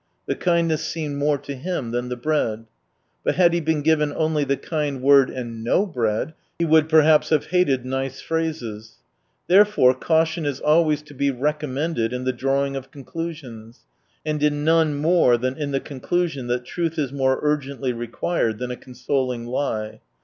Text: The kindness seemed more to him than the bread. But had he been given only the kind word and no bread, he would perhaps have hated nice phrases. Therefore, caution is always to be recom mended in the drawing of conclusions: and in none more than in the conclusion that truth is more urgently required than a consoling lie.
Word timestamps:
The 0.25 0.33
kindness 0.33 0.83
seemed 0.83 1.17
more 1.17 1.37
to 1.37 1.53
him 1.53 1.91
than 1.91 2.09
the 2.09 2.15
bread. 2.15 2.65
But 3.23 3.35
had 3.35 3.53
he 3.53 3.61
been 3.61 3.83
given 3.83 4.11
only 4.11 4.43
the 4.43 4.57
kind 4.57 4.99
word 4.99 5.29
and 5.29 5.63
no 5.63 5.85
bread, 5.85 6.33
he 6.57 6.65
would 6.65 6.89
perhaps 6.89 7.29
have 7.29 7.45
hated 7.51 7.85
nice 7.85 8.19
phrases. 8.19 8.95
Therefore, 9.47 9.93
caution 9.93 10.43
is 10.47 10.59
always 10.59 11.03
to 11.03 11.13
be 11.13 11.29
recom 11.31 11.73
mended 11.73 12.13
in 12.13 12.23
the 12.23 12.33
drawing 12.33 12.75
of 12.75 12.89
conclusions: 12.89 13.81
and 14.25 14.41
in 14.41 14.63
none 14.65 14.95
more 14.95 15.37
than 15.37 15.55
in 15.55 15.69
the 15.69 15.79
conclusion 15.79 16.47
that 16.47 16.65
truth 16.65 16.97
is 16.97 17.13
more 17.13 17.37
urgently 17.43 17.93
required 17.93 18.57
than 18.57 18.71
a 18.71 18.75
consoling 18.77 19.45
lie. 19.45 20.01